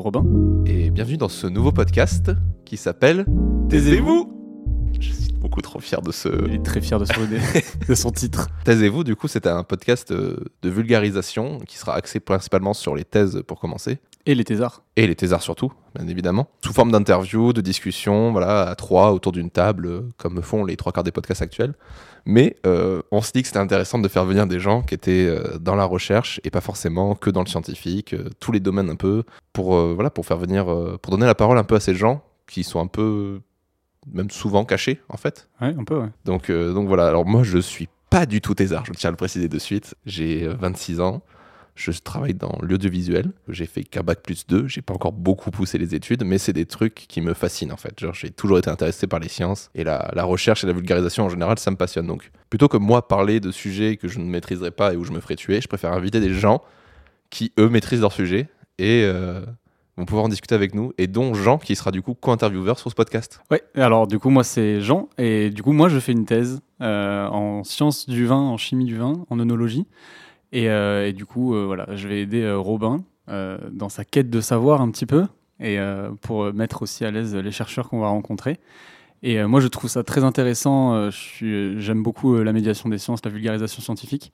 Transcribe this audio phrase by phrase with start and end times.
[0.00, 0.64] bonjour Robin.
[0.66, 2.30] Et bienvenue dans ce nouveau podcast
[2.64, 3.26] qui s'appelle
[3.68, 4.32] Taisez-vous
[4.98, 6.28] Je suis beaucoup trop fier de ce.
[6.46, 7.20] Il est très fier de son,
[7.88, 8.48] de son titre.
[8.64, 13.04] Taisez-vous, du coup, c'est un podcast euh, de vulgarisation qui sera axé principalement sur les
[13.04, 13.98] thèses pour commencer.
[14.26, 14.82] Et les thésards.
[14.96, 16.48] Et les thésards surtout, bien évidemment.
[16.64, 20.76] Sous forme d'interviews, de discussions, voilà, à trois autour d'une table, euh, comme font les
[20.76, 21.74] trois quarts des podcasts actuels.
[22.26, 25.26] Mais euh, on se dit que c'était intéressant de faire venir des gens qui étaient
[25.26, 28.90] euh, dans la recherche et pas forcément que dans le scientifique, euh, tous les domaines
[28.90, 30.66] un peu, pour, voilà, pour faire venir,
[31.02, 33.40] pour donner la parole un peu à ces gens qui sont un peu,
[34.12, 35.48] même souvent cachés en fait.
[35.60, 36.08] Ouais, un peu, ouais.
[36.24, 39.16] Donc, donc voilà, alors moi je suis pas du tout thésard, je tiens à le
[39.16, 39.94] préciser de suite.
[40.04, 41.22] J'ai euh, 26 ans,
[41.80, 45.78] je travaille dans l'audiovisuel, j'ai fait qu'un bac plus 2, j'ai pas encore beaucoup poussé
[45.78, 47.98] les études, mais c'est des trucs qui me fascinent en fait.
[47.98, 51.28] Genre j'ai toujours été intéressé par les sciences et la, recherche et la vulgarisation en
[51.30, 52.06] général, ça me passionne.
[52.06, 55.12] Donc plutôt que moi parler de sujets que je ne maîtriserai pas et où je
[55.12, 56.62] me ferai tuer, je préfère inviter des gens
[57.30, 59.40] qui eux maîtrisent leur sujet et euh,
[59.96, 62.90] vont pouvoir en discuter avec nous, et dont Jean qui sera du coup co-intervieweur sur
[62.90, 63.40] ce podcast.
[63.50, 66.60] Ouais, alors du coup, moi c'est Jean, et du coup, moi je fais une thèse
[66.80, 69.86] euh, en sciences du vin, en chimie du vin, en œnologie.
[70.52, 73.04] Et, euh, et du coup, euh, voilà, je vais aider euh, Robin
[73.70, 75.24] dans sa quête de savoir un petit peu,
[75.60, 75.78] et
[76.20, 78.58] pour mettre aussi à l'aise les chercheurs qu'on va rencontrer.
[79.22, 81.10] Et moi, je trouve ça très intéressant.
[81.10, 84.32] J'aime beaucoup la médiation des sciences, la vulgarisation scientifique.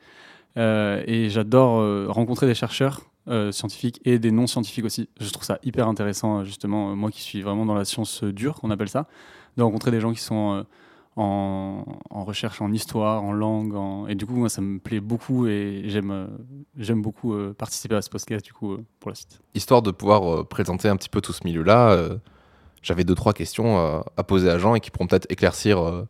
[0.57, 3.03] Et j'adore rencontrer des chercheurs
[3.51, 5.11] scientifiques et des non scientifiques aussi.
[5.21, 8.71] Je trouve ça hyper intéressant, justement, moi qui suis vraiment dans la science dure, on
[8.71, 9.09] appelle ça,
[9.59, 10.65] de rencontrer des gens qui sont
[11.17, 13.75] en, en recherche en histoire, en langue.
[13.75, 16.27] en- Et du coup, moi, ça me plaît beaucoup et j'aime euh,
[16.77, 19.41] j'aime beaucoup euh, participer à ce podcast, du coup, euh, pour la suite.
[19.55, 21.97] histoire de pouvoir euh, présenter un petit peu tout ce milieu-là,
[22.83, 23.79] j'avais deux trois questions
[24.17, 26.07] à poser à Jean et qui pourront peut-être éclaircir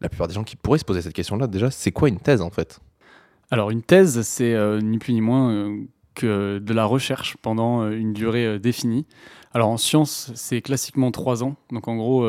[0.00, 1.46] la plupart des gens qui pourraient se poser cette question-là.
[1.48, 2.78] Déjà, c'est quoi une thèse en fait?
[3.50, 5.76] Alors, une thèse, c'est ni plus ni moins
[6.14, 9.06] que de la recherche pendant une durée définie.
[9.52, 11.56] Alors, en sciences, c'est classiquement trois ans.
[11.72, 12.24] Donc, en gros,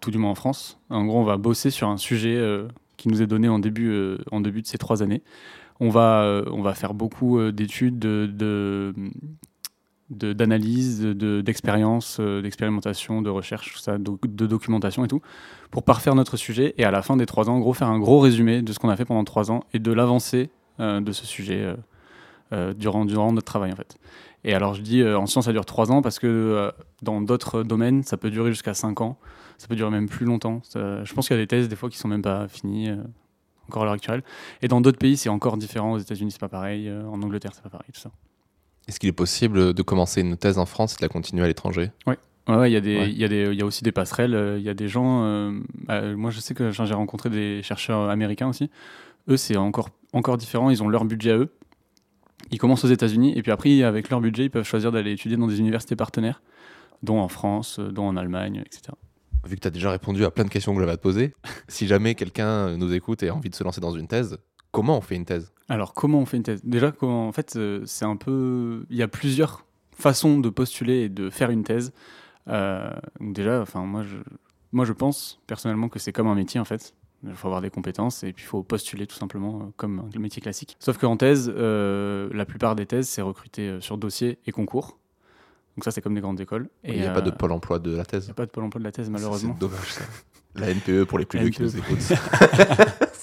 [0.00, 3.08] tout du moins en France, en gros, on va bosser sur un sujet euh, qui
[3.08, 5.22] nous est donné en début, euh, en début de ces trois années.
[5.80, 8.94] On va, euh, on va faire beaucoup d'études, de, de,
[10.10, 15.20] de- d'analyse, de, d'expérience, euh, d'expérimentation, de recherche, tout ça, de, documentation et tout,
[15.70, 17.98] pour parfaire notre sujet et à la fin des trois ans, en gros, faire un
[17.98, 21.24] gros résumé de ce qu'on a fait pendant trois ans et de l'avancée de ce
[21.24, 21.74] sujet
[22.76, 23.96] durant, durant notre travail en fait.
[24.48, 26.70] Et alors je dis euh, en science ça dure trois ans parce que euh,
[27.02, 29.18] dans d'autres domaines ça peut durer jusqu'à cinq ans,
[29.58, 30.60] ça peut durer même plus longtemps.
[30.62, 32.88] Ça- je pense qu'il y a des thèses des fois qui sont même pas finies
[32.90, 32.96] euh,
[33.68, 34.22] encore à l'heure actuelle.
[34.62, 35.92] Et dans d'autres pays c'est encore différent.
[35.92, 38.10] Aux États-Unis c'est pas pareil, en Angleterre c'est pas pareil, tout ça.
[38.88, 41.48] Est-ce qu'il est possible de commencer une thèse en France et de la continuer à
[41.48, 41.90] l'étranger?
[42.06, 42.16] Ouais,
[42.48, 43.10] ouais, il y Ouais.
[43.10, 44.36] il y des, il y a aussi des passerelles.
[44.36, 45.24] euh, Il y a des gens.
[45.24, 45.58] euh,
[45.88, 48.70] bah, moi, je sais que j'ai rencontré des chercheurs américains aussi.
[49.28, 50.70] Eux, c'est encore, encore différent.
[50.70, 51.50] Ils ont leur budget à eux.
[52.50, 55.36] Ils commencent aux États-Unis et puis après, avec leur budget, ils peuvent choisir d'aller étudier
[55.36, 56.42] dans des universités partenaires,
[57.02, 58.92] dont en France, euh, dont en Allemagne, etc.
[59.46, 61.34] Vu que tu as déjà répondu à plein de questions que j'avais à te poser,
[61.68, 64.38] si jamais quelqu'un nous écoute et a envie de se lancer dans une thèse,
[64.72, 65.52] comment on fait une thèse?
[65.68, 66.60] Alors, comment on fait une thèse?
[66.64, 68.86] Déjà, comment, en fait, euh, c'est un peu.
[68.90, 71.92] Il y a plusieurs façons de postuler et de faire une thèse.
[72.48, 74.18] Euh, donc déjà, enfin, moi, je,
[74.72, 76.94] moi, je pense personnellement que c'est comme un métier, en fait.
[77.26, 80.18] Il faut avoir des compétences et puis il faut postuler tout simplement euh, comme un
[80.18, 80.76] métier classique.
[80.80, 84.98] Sauf qu'en thèse, euh, la plupart des thèses, c'est recruté euh, sur dossier et concours.
[85.76, 86.68] Donc ça, c'est comme des grandes écoles.
[86.84, 88.50] Il n'y a pas de pôle emploi de la il n'y thèse a pas de
[88.50, 89.54] pôle emploi de la thèse, malheureusement.
[89.54, 90.04] C'est dommage ça.
[90.54, 91.74] La NPE pour les plus vieux qui NPE.
[91.74, 92.12] nous écoutent.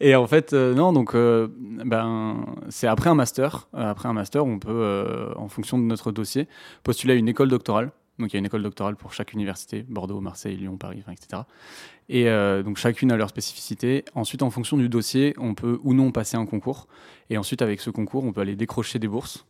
[0.00, 3.68] Et en fait, euh, non, donc euh, ben, c'est après un master.
[3.72, 6.48] Après un master, on peut, en fonction de notre dossier,
[6.84, 7.90] postuler à une école doctorale.
[8.18, 11.42] Donc il y a une école doctorale pour chaque université, Bordeaux, Marseille, Lyon, Paris, etc.
[12.08, 14.04] Et euh, donc chacune a leur spécificité.
[14.14, 16.86] Ensuite, en fonction du dossier, on peut ou non passer un concours.
[17.30, 19.46] Et ensuite, avec ce concours, on peut aller décrocher des bourses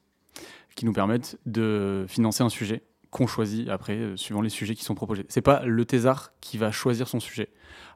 [0.75, 4.85] qui nous permettent de financer un sujet qu'on choisit après, euh, suivant les sujets qui
[4.85, 5.25] sont proposés.
[5.29, 7.49] C'est pas le thésard qui va choisir son sujet.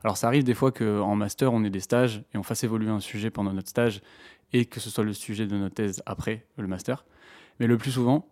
[0.02, 2.90] Alors ça arrive des fois qu'en master, on ait des stages et on fasse évoluer
[2.90, 4.00] un sujet pendant notre stage
[4.52, 7.05] et que ce soit le sujet de notre thèse après le master.
[7.58, 8.28] Mais le plus souvent,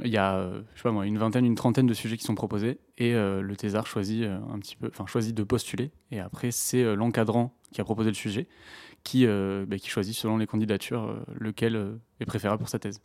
[0.00, 3.42] il y a, euh, une vingtaine, une trentaine de sujets qui sont proposés et euh,
[3.42, 7.54] le thésard choisit euh, un petit peu, enfin choisit de postuler et après c'est l'encadrant
[7.72, 8.48] qui a proposé le sujet
[9.04, 13.00] qui, bah, choisit selon les candidatures lequel est préférable pour sa thèse.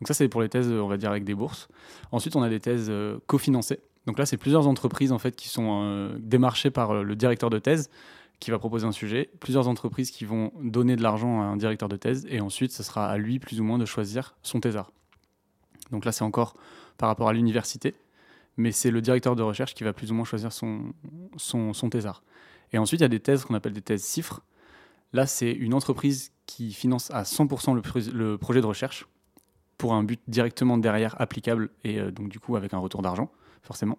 [0.00, 1.68] Donc ça c'est pour les thèses, on va dire avec des bourses.
[2.10, 2.90] Ensuite on a des thèses
[3.26, 3.80] cofinancées.
[4.06, 7.90] Donc là c'est plusieurs entreprises en fait qui sont démarchées par le directeur de thèse
[8.40, 11.90] qui va proposer un sujet, plusieurs entreprises qui vont donner de l'argent à un directeur
[11.90, 14.90] de thèse et ensuite ce sera à lui plus ou moins de choisir son thésard.
[15.90, 16.54] Donc là, c'est encore
[16.98, 17.94] par rapport à l'université,
[18.56, 20.92] mais c'est le directeur de recherche qui va plus ou moins choisir son,
[21.36, 22.22] son, thésard.
[22.72, 24.42] Et ensuite, il y a des thèses qu'on appelle des thèses CIFRE.
[25.12, 29.06] Là, c'est une entreprise qui finance à 100% le, pro- le projet de recherche
[29.78, 33.30] pour un but directement derrière applicable et euh, donc du coup avec un retour d'argent,
[33.62, 33.98] forcément.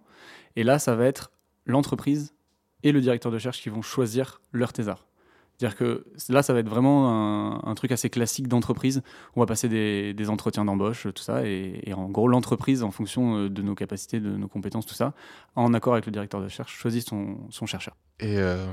[0.56, 1.30] Et là, ça va être
[1.66, 2.34] l'entreprise
[2.82, 5.06] et le directeur de recherche qui vont choisir leur thésard.
[5.58, 9.02] C'est-à-dire que là, ça va être vraiment un, truc assez classique d'entreprise.
[9.34, 13.50] On va passer des, entretiens d'embauche, tout ça, et, en gros, l'entreprise, en fonction euh,
[13.50, 15.14] de nos capacités, de nos compétences, tout ça,
[15.56, 17.96] en accord avec le directeur de recherche, choisit son, chercheur.
[18.20, 18.66] Et euh,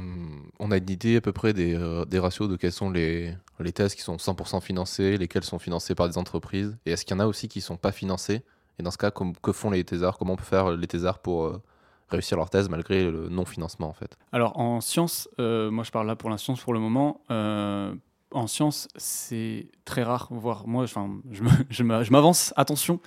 [0.60, 3.34] on a une idée à peu près des, euh, des ratios de quels sont les,
[3.60, 7.16] les thèses qui sont 100% financées, lesquelles sont financées par des entreprises, et est-ce qu'il
[7.16, 8.44] y en a aussi qui ne sont pas financées?
[8.78, 10.20] Et dans ce cas, que font les thésards?
[10.20, 11.62] Comment on peut faire les thésards pour
[12.10, 16.08] réussir leur thèse malgré le non-financement en fait Alors en sciences, euh, moi je parle
[16.08, 17.22] là pour la science pour le moment.
[17.32, 17.94] euh,
[18.32, 21.10] en sciences, c'est très rare, voire moi, enfin,
[21.70, 23.00] je m'avance, attention,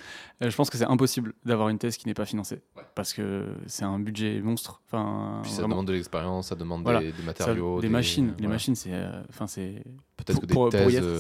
[0.43, 2.83] euh, je pense que c'est impossible d'avoir une thèse qui n'est pas financée, Ouais.
[2.95, 4.81] parce que c'est un budget monstre.
[4.87, 5.75] Enfin, Puis ça vraiment.
[5.75, 7.01] demande de l'expérience, ça demande Voilà.
[7.01, 7.79] des, des Ça- matériaux.
[7.81, 9.83] des, machines, les machines, c'est, euh, enfin c'est.
[10.17, 11.11] Peut-être pour- que des pour- pour thèses être, en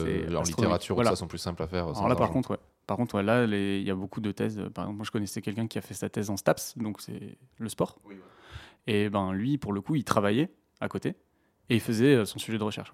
[0.40, 0.46] astronomique.
[0.56, 1.10] littérature, Voilà.
[1.10, 1.88] ça sont plus simples à faire.
[1.88, 2.58] Alors là, par contre, ouais.
[2.88, 4.56] Par contre, là, il y a beaucoup de thèses.
[4.74, 7.36] Par exemple, moi, je connaissais quelqu'un qui a fait sa thèse en STAPS, donc c'est
[7.58, 8.00] le sport.
[8.86, 10.48] Et ben lui, pour le coup, il travaillait
[10.80, 11.10] à côté
[11.68, 12.90] et il faisait euh, son sujet de recherche.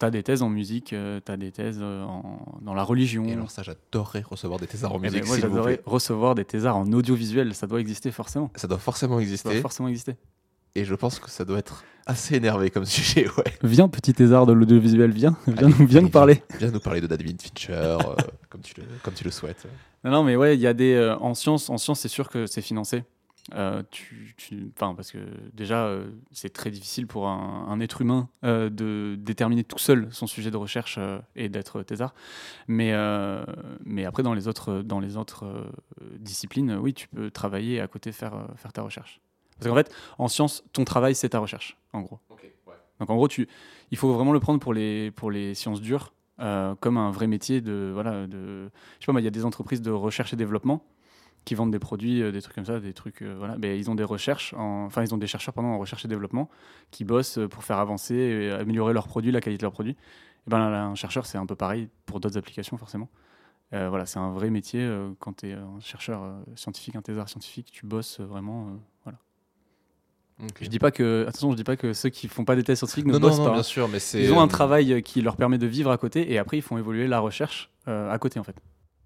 [0.00, 3.24] Tu as des thèses en musique, tu as des thèses euh, en- dans la religion.
[3.24, 5.44] Et alors ça, j'adorerais recevoir des thésards en Eh ben, musique.
[5.46, 7.54] moi, recevoir des thésards en audiovisuel.
[7.54, 8.50] Ça doit exister forcément.
[8.56, 9.60] Ça doit forcément Ça doit exister.
[9.60, 10.16] forcément exister.
[10.74, 13.44] Et je pense que ça doit être assez énervé comme sujet, ouais.
[13.62, 16.42] Viens, petit thésard de l'audiovisuel, viens, viens, Allez, nous, viens nous allez, parler.
[16.58, 17.98] Viens nous parler de David Fincher, euh,
[18.48, 19.66] comme, tu le, comme tu le souhaites.
[20.04, 20.94] Non, non, mais ouais, il y a des.
[20.94, 23.04] euh, en sciences, en sciences c'est sûr que c'est financé.
[23.54, 25.18] Euh, tu, tu- enfin, parce que
[25.54, 30.08] déjà, euh, c'est très difficile pour un, un être humain euh, de déterminer tout seul
[30.12, 32.14] son sujet de recherche euh, et d'être thésard.
[32.68, 33.42] Mais, euh,
[33.84, 35.64] mais après, dans les autres, dans les autres euh,
[36.18, 39.20] disciplines, oui, tu peux travailler à côté, faire, faire ta recherche.
[39.60, 42.18] Parce qu'en fait, en sciences, ton travail, c'est ta recherche, en gros.
[42.98, 43.48] Donc en gros, tu,
[43.90, 47.26] il faut vraiment le prendre pour les, pour les sciences dures, euh, comme un vrai
[47.26, 47.90] métier de...
[47.94, 50.84] Voilà, de je sais pas, il y a des entreprises de recherche et développement
[51.46, 53.22] qui vendent des produits, euh, des trucs comme ça, des trucs...
[53.22, 55.78] euh, voilà, ben, ils ont des recherches, en- enfin ils ont des chercheurs pardon, en
[55.78, 56.50] recherche et développement
[56.90, 59.96] qui bossent pour faire avancer et améliorer leurs produits, la qualité de leurs produits.
[60.46, 63.08] Et ben, là, là, un chercheur, c'est un peu pareil pour d'autres applications, forcément.
[63.72, 64.80] Euh, voilà, c'est un vrai métier.
[64.82, 68.68] euh, quand tu es un chercheur scientifique, un thésard scientifique, tu bosses vraiment...
[68.68, 69.12] euh,
[70.60, 71.24] Je dis pas que...
[71.28, 73.28] Attention, je dis pas que ceux qui font pas des thèses scientifiques ne Non, non,
[73.28, 73.50] bossent non, pas.
[73.50, 73.62] bien hein.
[73.62, 73.98] sûr, mais.
[74.14, 76.56] Ils ont un euh, travail euh, qui leur permet de vivre à côté et après
[76.58, 78.56] ils font évoluer la recherche euh, à côté en fait.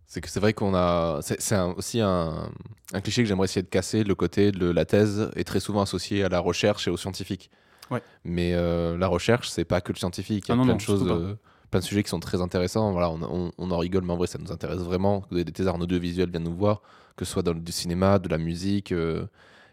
[0.06, 1.20] C'est que c'est vrai qu'on a.
[1.22, 2.50] C'est aussi un,
[2.92, 4.04] un cliché que j'aimerais essayer de casser.
[4.04, 7.50] Le côté de la thèse est très souvent associé à la recherche et aux scientifiques.
[7.90, 8.02] Ouais.
[8.24, 10.44] Mais euh, la recherche, c'est pas que le scientifique.
[10.46, 11.34] Il y a Ah non, plein non, de choses, euh,
[11.70, 12.92] plein de sujets qui sont très intéressants.
[12.92, 15.22] Voilà, on, on- on en rigole, mais en vrai, ça nous intéresse vraiment.
[15.22, 16.82] Que des thésards en audiovisuel viennent nous voir,
[17.16, 18.92] que ce soit dans le du cinéma, de la musique,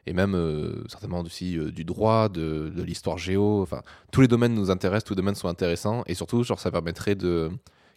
[0.07, 3.61] et même euh, certainement aussi euh, du droit, de, de l'histoire géo.
[3.61, 3.81] Enfin,
[4.11, 7.15] tous les domaines nous intéressent, tous les domaines sont intéressants, et surtout, genre, ça permettrait
[7.15, 7.51] de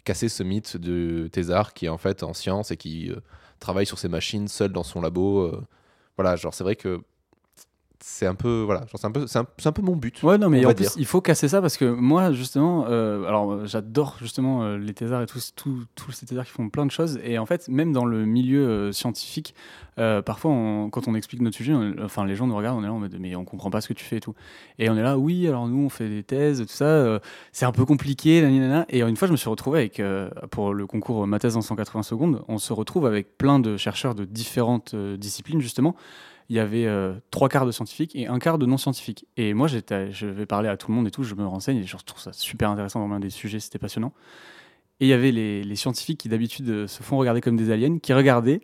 [0.05, 3.17] casser ce mythe de thésard qui est en fait en sciences et qui euh,
[3.59, 5.51] travaille sur ses machines seul dans son labo.
[6.17, 7.01] voilà, genre, c'est vrai que
[8.07, 10.23] c'est un peu, voilà, c'est un peu, c'est un, c'est un peu mon but.
[10.23, 13.65] Ouais non mais en plus il faut casser ça parce que moi justement euh, alors
[13.67, 16.91] j'adore justement euh, les thésards et tous tous tous ces thésards qui font plein de
[16.91, 19.55] choses et en fait même dans le milieu euh, scientifique
[19.97, 22.87] parfois on- quand on explique notre sujet on- enfin les gens nous regardent on est
[22.89, 24.35] là en mode mais on comprend pas ce que tu fais et tout
[24.79, 27.21] et on est là oui alors nous on fait des thèses tout ça
[27.53, 28.85] c'est un peu compliqué nanana.
[28.91, 30.03] et une fois je me suis retrouvé avec
[30.51, 34.15] pour le concours ma thèse en 180 secondes on se retrouve avec plein de chercheurs
[34.15, 35.95] de différentes disciplines justement
[36.49, 39.27] il y avait euh, trois quarts de scientifiques et un quart de non scientifiques.
[39.37, 41.79] Et moi, j'étais, je vais parler à tout le monde et tout, je me renseigne
[41.79, 44.13] et je trouve ça super intéressant, vraiment des sujets, c'était passionnant.
[45.01, 47.71] Et il y avait les, les scientifiques qui d'habitude euh, se font regarder comme des
[47.71, 48.61] aliens, qui regardaient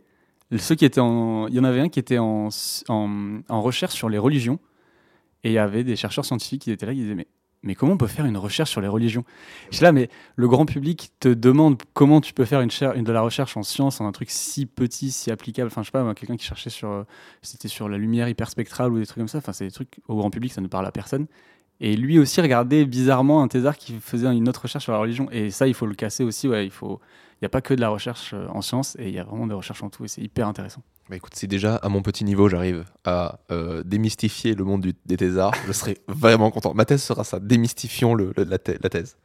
[0.59, 1.47] ceux qui étaient en.
[1.49, 2.49] Il y en avait un qui était en,
[2.89, 4.59] en, en recherche sur les religions,
[5.45, 7.29] et il y avait des chercheurs scientifiques qui étaient là, qui disaient mais,
[7.63, 9.25] mais comment on peut faire une recherche sur les religions?
[9.71, 13.13] Je suis là, mais le grand public te demande comment tu peux faire une, de
[13.13, 15.69] la recherche en science, en un truc si petit, si applicable.
[15.69, 16.91] Enfin, je sais pas, quelqu'un qui cherchait sur.
[16.91, 17.05] euh,
[17.43, 19.39] c'était sur la lumière hyperspectrale ou des trucs comme ça.
[19.39, 21.27] Enfin, c'est des trucs au grand public, ça ne parle à personne.
[21.81, 25.29] Et lui aussi regardait bizarrement un thésard qui faisait une autre recherche sur la religion.
[25.31, 26.49] Et ça, il faut le casser aussi.
[26.49, 27.01] Ouais, il faut.
[27.37, 29.25] Il n'y a pas que de la recherche euh, en sciences, et il y a
[29.25, 30.83] vraiment des recherches en tout, et c'est hyper intéressant.
[31.11, 35.17] Bah écoute, si déjà à mon petit niveau j'arrive à euh, démystifier le monde des
[35.17, 36.73] thésards, je serai vraiment content.
[36.73, 39.17] Ma thèse sera ça, démystifions le, la, thè- la thèse.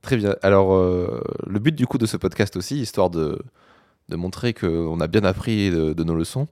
[0.00, 0.36] Très bien.
[0.40, 3.38] Alors euh, le but du coup de ce podcast aussi, histoire de,
[4.08, 6.48] de montrer qu'on a bien appris de nos leçons,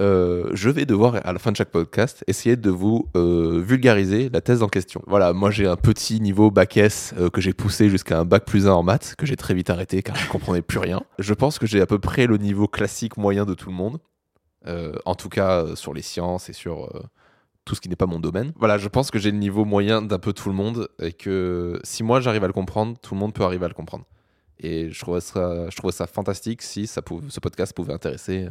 [0.00, 4.30] euh, je vais devoir à la fin de chaque podcast essayer de vous euh, vulgariser
[4.30, 5.02] la thèse en question.
[5.06, 8.44] Voilà, moi j'ai un petit niveau bac S euh, que j'ai poussé jusqu'à un bac
[8.46, 11.02] plus 1 en maths, que j'ai très vite arrêté car je comprenais plus rien.
[11.18, 13.98] Je pense que j'ai à peu près le niveau classique moyen de tout le monde.
[15.04, 16.88] En tout cas sur les sciences et sur
[17.64, 18.52] tout ce qui n'est pas mon domaine.
[18.56, 21.80] Voilà, je pense que j'ai le niveau moyen d'un peu tout le monde et que
[21.82, 24.04] si moi j'arrive à le comprendre, tout le monde peut arriver à le comprendre.
[24.60, 27.00] Et je trouvais ça, fantastique si ce
[27.40, 28.46] podcast pouvait intéresser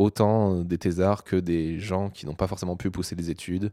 [0.00, 3.70] autant des thésards que des gens qui n'ont pas forcément pu pousser les études,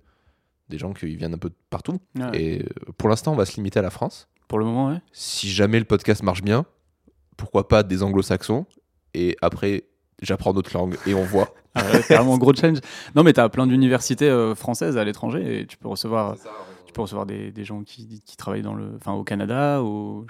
[0.67, 2.00] des gens qui viennent un peu de partout.
[2.19, 2.29] Ouais.
[2.34, 4.27] Et euh, pour l'instant, on va se limiter à la France.
[4.50, 5.01] Pour le moment, ouais.
[5.13, 6.65] Si jamais le podcast marche bien,
[7.38, 8.65] pourquoi pas des anglo-saxons
[9.13, 9.86] Et après,
[10.22, 11.53] j'apprends d'autres langues et on voit.
[11.79, 12.79] Ah ouais, c'est vraiment un gros challenge.
[13.13, 16.36] Non, mais tu as plein d'universités euh, françaises à l'étranger et tu peux recevoir,
[16.88, 20.25] tu peux recevoir des, gens qui, travaillent au Canada, au,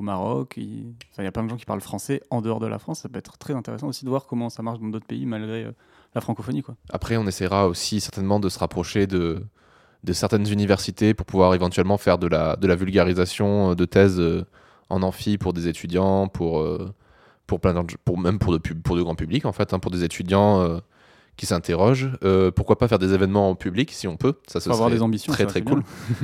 [0.00, 0.54] Maroc.
[0.56, 3.00] Il y a plein de gens qui parlent français en dehors de la France.
[3.00, 5.64] Ça peut être très intéressant aussi de voir comment ça marche dans d'autres pays malgré
[5.64, 5.72] euh,
[6.14, 6.62] la francophonie.
[6.90, 9.42] Après, on essaiera aussi certainement de se rapprocher de,
[10.12, 14.46] certaines universités pour pouvoir éventuellement faire de la, vulgarisation euh, de thèses euh,
[14.88, 16.64] en amphi pour des étudiants, pour,
[17.60, 20.80] plein de- même pour de, pour de grand public, en fait, hein, pour des étudiants
[21.36, 22.10] qui s'interrogent.
[22.24, 24.96] Euh, pourquoi pas faire des événements en public si on peut Ça, ce avoir serait
[24.98, 25.32] des ambitions.
[25.32, 25.82] très très cool.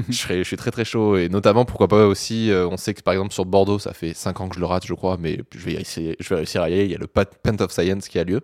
[0.08, 2.94] je, serais- je suis très très chaud et notamment pourquoi pas aussi euh, on sait
[2.94, 5.18] que par exemple sur Bordeaux ça fait 5 ans que je le rate je crois
[5.20, 7.60] mais je vais réussir, je vais réussir à y aller il y a le Pent
[7.60, 8.40] of Science qui a lieu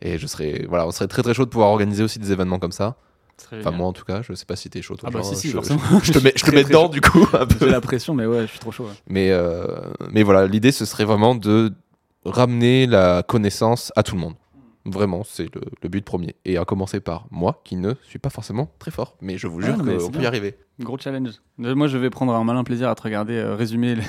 [0.00, 2.58] et je serais voilà on serait très très chaud de pouvoir organiser aussi des événements
[2.60, 2.96] comme ça
[3.38, 3.74] enfin génial.
[3.74, 5.36] moi en tout cas je sais pas si t'es chaud toi Ah bah genre, si,
[5.40, 5.80] si, je, forcément.
[6.00, 6.88] je- je te mets, je te mets dedans chaud.
[6.92, 7.26] du coup.
[7.60, 8.84] J'ai la pression, mais ouais, je suis trop chaud.
[8.84, 8.92] ouais.
[9.08, 9.66] mais euh,
[10.12, 11.72] mais voilà l'idée ce serait vraiment de
[12.24, 14.34] ramener la connaissance à tout le monde
[14.88, 16.36] Vraiment, c'est le, le but premier.
[16.44, 19.16] Et à commencer par moi, qui ne suis pas forcément très fort.
[19.20, 20.54] Mais je vous Ah jure mais qu'on peut y arriver.
[20.80, 21.30] Gros challenge.
[21.64, 24.02] Euh, Moi, je vais prendre un malin plaisir à te regarder euh, résumer les,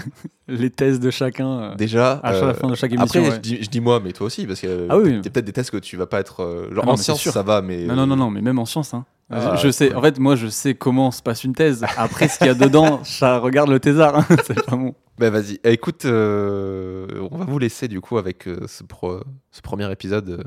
[0.58, 1.60] les thèses de chacun.
[1.60, 3.22] euh, Déjà, à la fin de chaque émission.
[3.22, 3.36] Après, ouais.
[3.38, 5.10] je, dis, je dis moi, mais toi aussi, parce que Ah oui.
[5.10, 6.42] il y a peut-être des tests que tu vas pas être.
[6.44, 7.32] euh, genre Ah non, en sûr.
[7.32, 7.86] ça va, mais.
[7.86, 8.94] Non, non, non, non, mais même en sciences.
[8.94, 9.06] Hein.
[9.30, 11.86] Ah, je, sais, en fait, moi, je sais comment se passe une thèse.
[11.98, 14.18] Après, ce qu'il y a dedans, ça regarde le thésard.
[14.20, 14.26] hein.
[14.46, 14.94] c'est pas bon.
[15.18, 19.20] Bah vas-y, Eh, écoute, euh, on va vous laisser du coup avec euh, ce, pro-
[19.52, 20.44] ce premier épisode euh,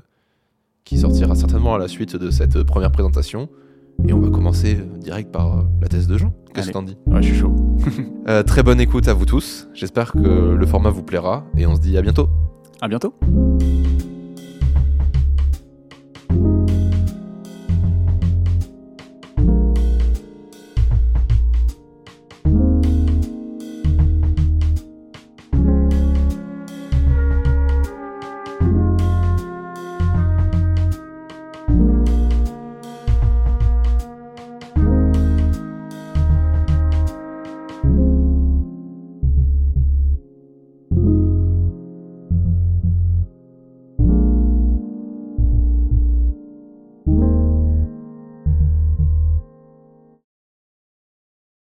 [0.90, 3.48] qui sortira certainement à la suite de cette première présentation.
[4.08, 6.34] Et on va commencer euh, direct par euh, la thèse de Jean.
[6.52, 6.96] Qu'est-ce que t'en dis?
[7.06, 7.54] Ouais, je suis chaud.
[8.28, 9.68] Euh, Très bonne écoute à vous tous.
[9.72, 10.18] J'espère que
[10.54, 12.28] le format vous plaira et on se dit à bientôt.
[12.80, 13.14] À bientôt.